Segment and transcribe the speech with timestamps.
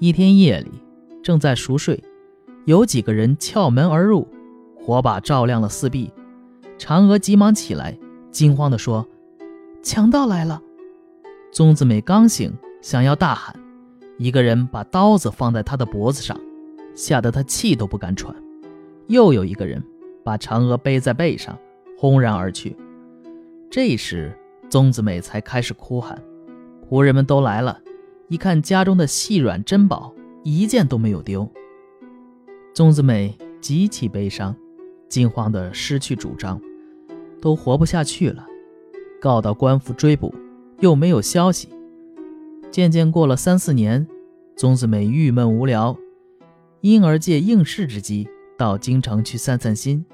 [0.00, 0.70] 一天夜里，
[1.22, 2.02] 正在熟睡，
[2.64, 4.26] 有几个人撬门而入，
[4.76, 6.10] 火把照亮了四壁。
[6.76, 7.96] 嫦娥急忙起来，
[8.32, 9.06] 惊慌地说
[9.82, 10.60] ：“强盗来了！”
[11.52, 12.52] 宗子美刚醒，
[12.82, 13.54] 想要大喊，
[14.18, 16.38] 一个人把刀子放在她的脖子上，
[16.94, 18.34] 吓得她气都不敢喘。
[19.06, 19.82] 又有一个人
[20.24, 21.56] 把嫦娥背在背上，
[21.96, 22.76] 轰然而去。
[23.70, 24.36] 这时，
[24.68, 26.20] 宗子美才开始哭喊。
[26.90, 27.80] 仆人们都来了，
[28.34, 31.48] 一看家中的细软珍宝一件都没有丢。
[32.74, 34.52] 宗子美极其悲伤，
[35.08, 36.60] 惊慌的失去主张，
[37.40, 38.44] 都活不下去了。
[39.20, 40.34] 告到官府追捕，
[40.80, 41.68] 又没有消息。
[42.72, 44.04] 渐渐过了三四年，
[44.56, 45.96] 宗子美郁闷无聊，
[46.80, 48.28] 因而借应试之机
[48.58, 50.04] 到京城去散散心。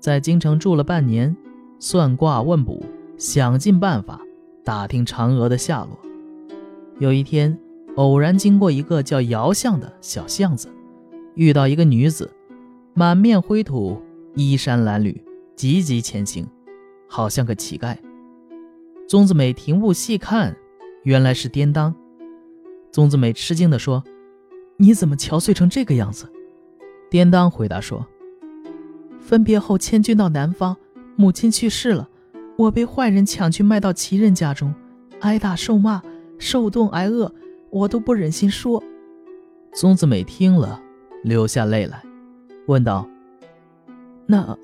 [0.00, 1.36] 在京城住了半年，
[1.78, 2.82] 算卦问卜，
[3.18, 4.22] 想尽办法。
[4.64, 6.05] 打听嫦娥的下落。
[6.98, 7.58] 有一天，
[7.96, 10.68] 偶然经过一个叫姚巷的小巷子，
[11.34, 12.30] 遇到一个女子，
[12.94, 14.00] 满面灰土，
[14.34, 15.14] 衣衫褴褛，
[15.54, 16.46] 急急前行，
[17.06, 17.94] 好像个乞丐。
[19.06, 20.56] 宗子美停步细看，
[21.02, 21.94] 原来是颠当。
[22.90, 24.02] 宗子美吃惊地说
[24.78, 26.26] ：“你怎么憔悴成这个样子？”
[27.10, 28.06] 颠当回答说
[29.20, 30.74] ：“分别后迁居到南方，
[31.14, 32.08] 母亲去世了。”
[32.56, 34.74] 我被坏人抢去卖到奇人家中，
[35.20, 36.02] 挨打受骂，
[36.38, 37.32] 受冻挨饿，
[37.70, 38.82] 我都不忍心说。
[39.72, 40.80] 宗子美听了，
[41.22, 42.02] 流下泪来，
[42.66, 43.08] 问道
[44.26, 44.56] ：“那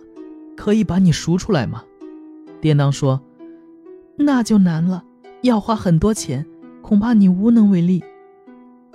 [0.56, 1.84] 可以把你赎出来吗？”
[2.60, 3.20] 店当说
[4.16, 5.04] ：“那就难了，
[5.42, 6.46] 要花很多钱，
[6.80, 8.02] 恐怕你无能为力。”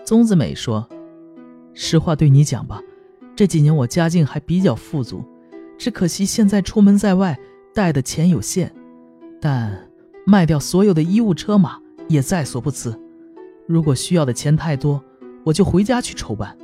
[0.04, 0.88] 宗子美说
[1.74, 2.82] ：“实话对你讲吧，
[3.36, 5.24] 这几年我家境还比较富足，
[5.78, 7.38] 只可惜现在出门在外，
[7.74, 8.74] 带的钱有限。”
[9.40, 9.88] 但
[10.26, 12.98] 卖掉所有的衣物车马也在所不辞。
[13.68, 15.04] 如果需要的钱太多，
[15.44, 16.58] 我就回家去筹办。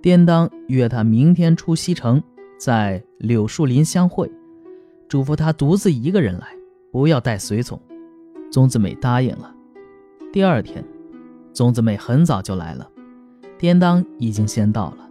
[0.00, 2.22] 颠当约他明天出西城，
[2.58, 4.30] 在柳树林相会，
[5.08, 6.48] 嘱咐他独自一个人来，
[6.90, 7.80] 不要带随从。
[8.50, 9.54] 宗子美答应了。
[10.32, 10.84] 第二天，
[11.52, 12.90] 宗子美很早就来了，
[13.58, 15.08] 颠当已经先到了，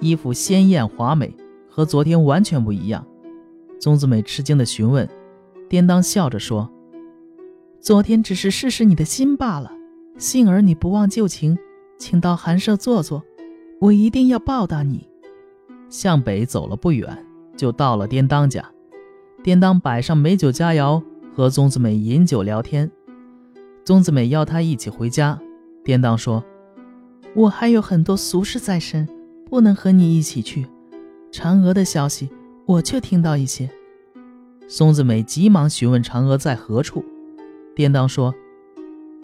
[0.00, 1.34] 衣服鲜艳华美，
[1.68, 3.04] 和昨天完全不一样。
[3.80, 5.08] 宗子美吃惊地询问。
[5.68, 6.70] 颠当笑着说
[7.80, 9.72] ：“昨天只是试试你的心罢了。
[10.18, 11.56] 幸而你不忘旧情，
[11.96, 13.22] 请到寒舍坐坐，
[13.80, 15.08] 我一定要报答你。”
[15.88, 17.24] 向北走了不远，
[17.56, 18.64] 就到了颠当家。
[19.42, 21.02] 颠当摆上美酒佳肴，
[21.32, 22.90] 和宗子美饮酒聊天。
[23.84, 25.38] 宗子美邀他一起回家。
[25.84, 26.44] 颠当说
[27.34, 29.08] ：“我还有很多俗事在身，
[29.48, 30.66] 不能和你一起去。
[31.30, 32.28] 嫦娥的消息，
[32.66, 33.70] 我却听到一些。”
[34.68, 37.02] 松子美急忙询问嫦娥在何处，
[37.78, 38.34] 颠当说：“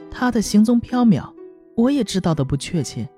[0.08, 1.28] 他的行踪飘渺，
[1.74, 3.08] 我也知道的不确切。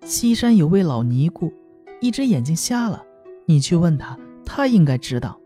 [0.00, 1.52] 西山有位老尼姑，
[2.00, 3.04] 一只眼睛瞎了，
[3.44, 5.38] 你去问他，他应该知道。”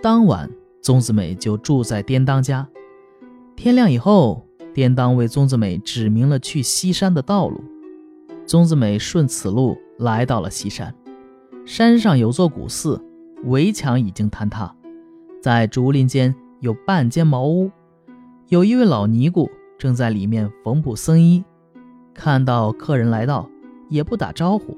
[0.00, 0.48] 当晚，
[0.80, 2.68] 宗子美就住在颠当家。
[3.56, 7.60] 天亮以后，颠当为宗子美指明了去西山的道路。
[8.46, 10.94] 宗子美顺此路来到了西山，
[11.66, 13.04] 山上有座古寺，
[13.46, 14.72] 围墙已经坍塌。
[15.42, 17.68] 在竹林间有半间茅屋，
[18.48, 21.44] 有一位老尼姑正在里面缝补僧衣。
[22.14, 23.46] 看到客人来到，
[23.90, 24.74] 也不打招呼。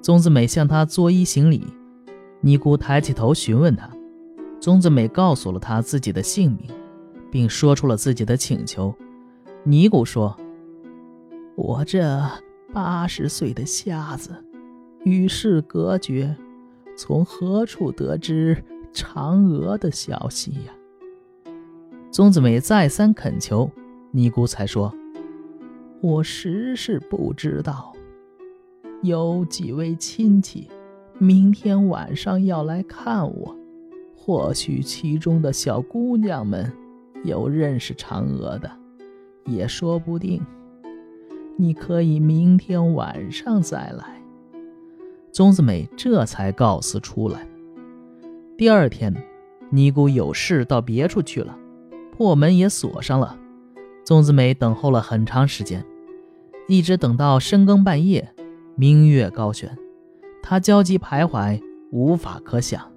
[0.00, 1.62] 宗子美向他作揖行礼，
[2.40, 3.90] 尼姑抬起头询问他。
[4.58, 6.70] 宗子美告诉了他自己的姓名，
[7.30, 8.94] 并说出了自己的请求。
[9.62, 10.34] 尼姑说
[11.56, 12.18] ：“我这
[12.72, 14.30] 八十岁的瞎子，
[15.04, 16.34] 与世隔绝，
[16.96, 20.72] 从何处得知？”嫦娥的消息呀！
[22.10, 23.70] 宗子美再三恳求，
[24.10, 24.92] 尼姑才说
[26.02, 27.92] ：“我实是不知道。
[29.02, 30.68] 有几位亲戚，
[31.18, 33.56] 明天晚上要来看我，
[34.16, 36.70] 或许其中的小姑娘们
[37.22, 38.68] 有认识嫦娥的，
[39.46, 40.44] 也说不定。
[41.56, 44.20] 你可以明天晚上再来。”
[45.30, 47.46] 宗子美这才告辞出来。
[48.58, 49.14] 第二天，
[49.70, 51.56] 尼姑有事到别处去了，
[52.20, 53.38] 破门也锁上了。
[54.04, 55.82] 宗子美等候了很长时间，
[56.68, 58.34] 一直等到深更半夜，
[58.76, 59.74] 明月高悬，
[60.42, 61.58] 她焦急徘徊，
[61.90, 62.92] 无法可想。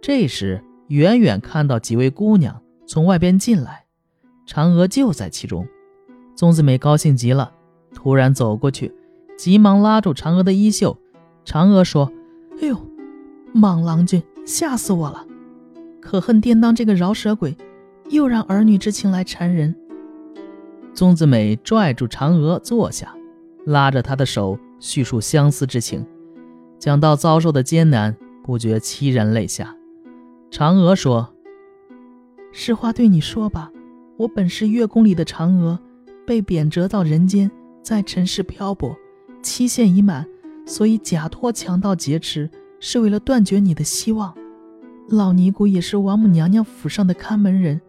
[0.00, 3.84] 这时，远远看到几位姑娘从外边进来，
[4.46, 5.68] 嫦娥就在其中。
[6.34, 7.52] 宗子美高兴极了，
[7.94, 8.94] 突然走过去，
[9.36, 10.96] 急忙拉住嫦娥的衣袖。
[11.44, 12.10] 嫦娥说
[12.62, 12.78] ：“哎呦，
[13.52, 15.26] 莽郎君！”吓死我了！
[16.00, 17.54] 可恨颠当这个饶舌鬼，
[18.10, 19.74] 又让儿女之情来缠人。
[20.94, 23.14] 宗子美拽住嫦娥坐下，
[23.66, 26.06] 拉着她的手叙述相思之情，
[26.78, 29.74] 讲到遭受的艰难，不觉凄然泪下。
[30.50, 31.32] 嫦娥说
[32.52, 33.72] ：“实话对你说吧，
[34.18, 35.78] 我本是月宫里的嫦娥，
[36.26, 37.50] 被贬谪到人间，
[37.82, 38.94] 在尘世漂泊，
[39.40, 40.26] 期限已满，
[40.66, 42.50] 所以假托强盗劫持，
[42.80, 44.34] 是为了断绝你的希望。
[45.08, 47.80] 老尼姑也是王母娘娘府上的看门人，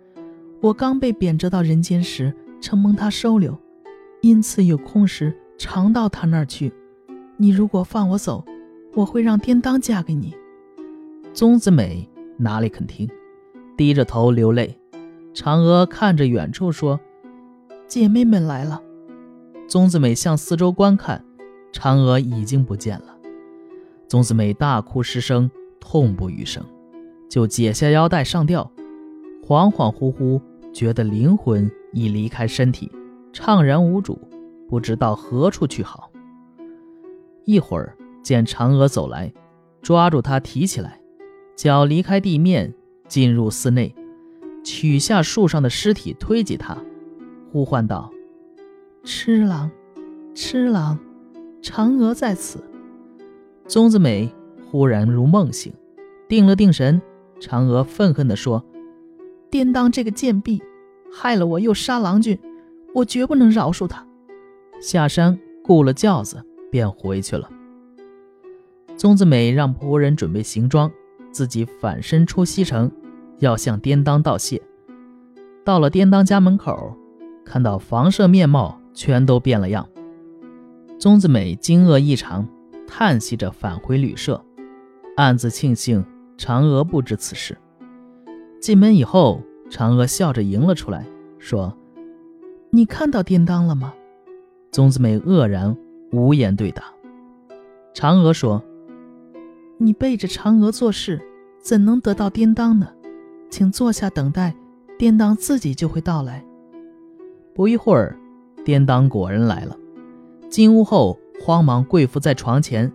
[0.63, 3.55] 我刚被贬谪到人间时，承蒙他收留，
[4.21, 6.73] 因此有空时。”常到他那儿去。
[7.37, 8.43] 你如果放我走，
[8.95, 10.33] 我会让颠当嫁给你。
[11.31, 13.07] 宗子美哪里肯听，
[13.77, 14.77] 低着头流泪。
[15.33, 16.99] 嫦娥看着远处说
[17.87, 18.81] ：“姐妹们来了。”
[19.69, 21.23] 宗子美向四周观看，
[21.71, 23.15] 嫦娥已经不见了。
[24.07, 25.49] 宗子美大哭失声，
[25.79, 26.65] 痛不欲生，
[27.29, 28.69] 就解下腰带上吊，
[29.45, 30.41] 恍恍惚惚
[30.73, 32.91] 觉得灵魂已离开身体，
[33.31, 34.19] 怅然无主。
[34.67, 36.09] 不知道何处去好。
[37.45, 39.31] 一会儿见嫦娥走来，
[39.81, 40.99] 抓住她提起来，
[41.55, 42.73] 脚离开地面，
[43.07, 43.93] 进入寺内，
[44.63, 46.75] 取下树上的尸体推挤他，
[47.51, 48.09] 呼唤道
[49.03, 49.69] ：“痴郎，
[50.33, 50.97] 痴郎，
[51.61, 52.63] 嫦娥在此。”
[53.67, 54.33] 宗子美
[54.71, 55.71] 忽然如梦醒，
[56.27, 56.99] 定了定神。
[57.39, 58.63] 嫦娥愤恨地说
[59.53, 60.63] ：“颠当这个贱婢，
[61.13, 62.39] 害了我又杀郎君，
[62.91, 64.03] 我绝不能饶恕他。”
[64.81, 67.47] 下山雇了轿子，便回去了。
[68.97, 70.91] 宗子美让仆人准备行装，
[71.31, 72.91] 自己反身出西城，
[73.37, 74.59] 要向颠当道谢。
[75.63, 76.97] 到了颠当家门口，
[77.45, 79.87] 看到房舍面貌全都变了样。
[80.97, 82.47] 宗子美惊愕异常，
[82.87, 84.43] 叹息着返回旅社，
[85.15, 86.03] 暗自庆幸
[86.39, 87.55] 嫦娥不知此事。
[88.63, 91.05] 进门以后，嫦娥笑着迎了出来，
[91.37, 91.75] 说
[92.71, 93.93] ：“你看到颠当了吗？”
[94.71, 95.75] 宗子美愕然，
[96.13, 96.85] 无言对答。
[97.93, 98.63] 嫦娥说
[99.77, 101.21] ：“你背着嫦娥做事，
[101.59, 102.87] 怎能得到颠当呢？
[103.49, 104.55] 请坐下等待，
[104.97, 106.41] 颠当自己就会到来。”
[107.53, 108.17] 不一会儿，
[108.63, 109.75] 颠当果然来了。
[110.49, 112.89] 进屋后，慌忙跪伏在床前。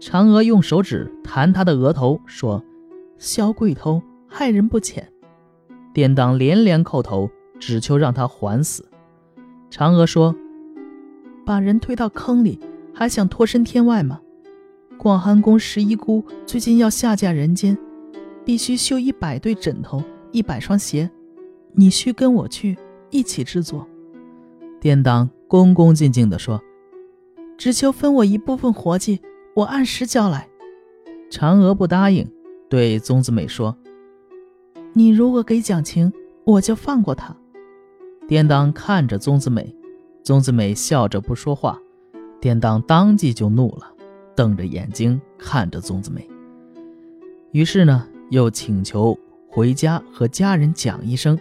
[0.00, 2.64] 嫦娥用手指弹他的额头，说
[3.18, 4.02] ：“小鬼头，
[4.36, 5.08] 害人不浅。”
[5.94, 8.84] 颠当连连叩头，只求让他还死。
[9.70, 10.34] 嫦娥说。
[11.46, 12.58] 把人推到坑里，
[12.94, 14.18] 还想脱身天外吗？
[14.96, 17.76] 广寒宫十一姑最近要下嫁人间，
[18.46, 20.02] 必须绣一百对枕头，
[20.32, 21.10] 一百双鞋，
[21.74, 22.78] 你需跟我去
[23.10, 23.86] 一起制作。
[24.80, 26.62] 颠当恭恭敬敬地说
[27.58, 29.20] ：“只求分我一部分活计，
[29.54, 30.48] 我按时交来。”
[31.30, 32.26] 嫦娥不答应，
[32.70, 33.76] 对宗子美说
[34.96, 36.12] ：“你如果给讲情，
[36.44, 37.36] 我就放过他。”
[38.26, 39.74] 颠当看着宗子美。
[40.22, 41.78] 宗子美笑着不说话，
[42.40, 43.92] 典当当即就怒了，
[44.34, 46.26] 瞪着眼睛看着宗子美。
[47.50, 49.18] 于是呢，又请求
[49.50, 51.38] 回家和家人讲一声。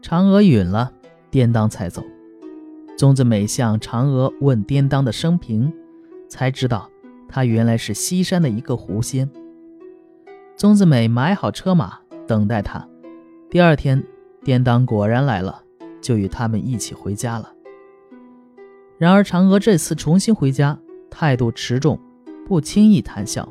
[0.00, 0.92] 嫦娥允了，
[1.30, 2.04] 典当才走。
[2.96, 5.72] 宗子美向嫦娥问典当的生平，
[6.28, 6.88] 才知道
[7.28, 9.28] 他原来是西山的一个狐仙。
[10.56, 12.86] 宗子美买好车马等待他。
[13.48, 14.02] 第二天，
[14.42, 15.62] 典当果然来了，
[16.00, 17.52] 就与他们一起回家了。
[18.98, 20.78] 然而，嫦娥这次重新回家，
[21.10, 21.98] 态度持重，
[22.46, 23.48] 不轻易谈笑。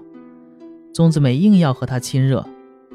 [0.93, 2.45] 宗子美硬要和他亲热，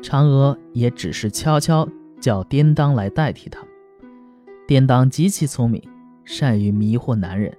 [0.02, 1.88] 嫦娥也只是悄悄
[2.20, 3.60] 叫颠当来代替他。
[4.66, 5.82] 颠当极其聪明，
[6.24, 7.56] 善于迷惑男人。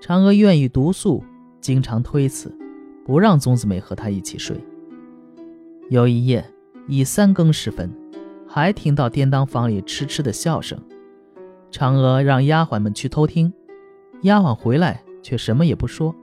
[0.00, 1.22] 嫦娥愿意独宿，
[1.60, 2.56] 经常推辞，
[3.04, 4.56] 不让宗子美和他一起睡。
[5.90, 6.44] 有一夜，
[6.88, 7.90] 已三更时分，
[8.46, 10.76] 还听到颠当房里痴痴的笑声。
[11.70, 13.52] 嫦娥让丫鬟们去偷听。
[14.22, 16.14] 丫鬟回来却什么也不说，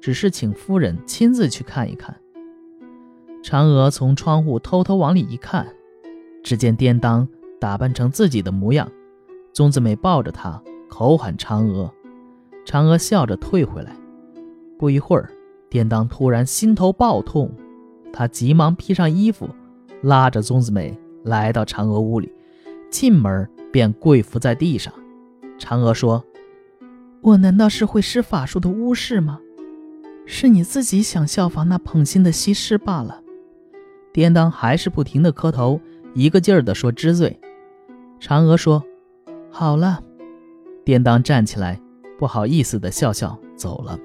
[0.00, 2.14] 只是请夫人亲自去看一看。
[3.42, 5.66] 嫦娥从窗户偷偷往里一看，
[6.42, 7.26] 只见颠当
[7.60, 8.90] 打扮成自己的模样，
[9.52, 11.90] 宗子美抱着他口喊嫦娥，
[12.66, 13.96] 嫦娥笑着退回来。
[14.78, 15.30] 不一会儿，
[15.70, 17.50] 颠当突然心头暴痛，
[18.12, 19.48] 他急忙披上衣服，
[20.02, 22.30] 拉着宗子美来到嫦娥屋里，
[22.90, 24.92] 进门便跪伏在地上。
[25.58, 26.22] 嫦娥说。
[27.20, 29.38] 我难道是会施法术的巫师吗？
[30.26, 33.22] 是你自己想效仿那捧心的西施罢了。
[34.12, 35.80] 颠当还是不停的磕头，
[36.14, 37.38] 一个劲儿的说知罪。
[38.20, 38.82] 嫦娥说
[39.50, 40.02] ：“好了。”
[40.84, 41.80] 颠当站起来，
[42.18, 43.96] 不好意思的笑笑走了。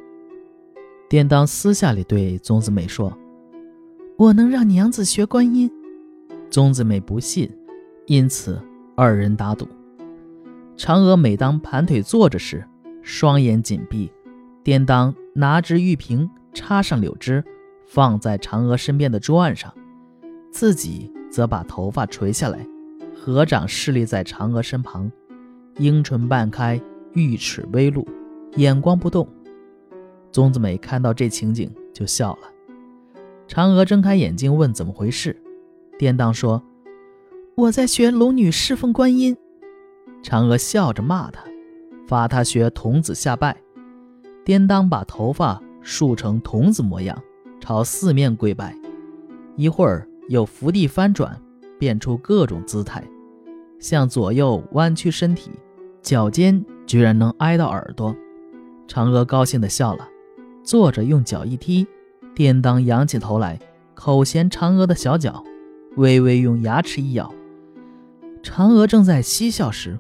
[1.10, 3.12] 颠当私下里对宗子美说
[4.16, 5.72] ：“我能让娘子学观音。”
[6.50, 7.50] 宗子美不信，
[8.06, 8.62] 因此
[8.96, 9.68] 二人打赌。
[10.78, 12.64] 嫦娥每当盘腿坐着时，
[13.02, 14.12] 双眼紧闭，
[14.64, 17.44] 典当拿支玉瓶，插上柳枝，
[17.86, 19.74] 放在嫦娥身边的桌案上，
[20.52, 22.66] 自己则把头发垂下来，
[23.16, 25.12] 合掌侍立在嫦娥身旁，
[25.78, 26.80] 樱唇半开，
[27.14, 28.08] 玉齿微露，
[28.56, 29.28] 眼光不动。
[30.32, 32.50] 宗子美看到这情景就笑了。
[33.48, 35.36] 嫦娥睁开眼睛问怎么回事，
[35.98, 36.62] 典当说
[37.56, 39.36] ：“我在学龙女侍奉观音。”
[40.24, 41.44] 嫦娥笑着骂他，
[42.08, 43.56] 罚他学童子下拜。
[44.46, 47.22] 颠当把头发梳成童子模样，
[47.60, 48.76] 朝四面跪拜，
[49.56, 51.40] 一会儿又伏地翻转，
[51.78, 53.04] 变出各种姿态，
[53.80, 55.52] 向左右弯曲身体，
[56.02, 58.16] 脚尖居然能挨到耳朵。
[58.88, 60.08] 嫦娥高兴地笑了，
[60.64, 61.86] 坐着用脚一踢，
[62.34, 63.60] 颠当仰起头来，
[63.94, 65.44] 口衔嫦娥的小脚，
[65.98, 67.34] 微微用牙齿一咬。
[68.42, 70.00] 嫦娥正在嬉笑时，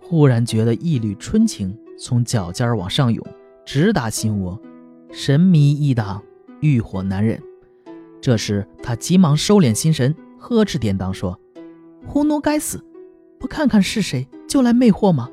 [0.00, 3.26] 忽然觉得一缕春情从脚尖往上涌。
[3.64, 4.60] 直达心窝，
[5.10, 6.22] 神迷意荡，
[6.60, 7.42] 欲火难忍。
[8.20, 11.36] 这时他急忙收敛心神，呵斥典当说
[12.06, 12.84] ：“胡奴该死！
[13.40, 15.28] 不看看是谁，就来魅惑吗？”